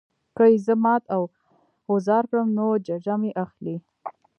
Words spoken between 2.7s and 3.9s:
ججه مه اخلئ.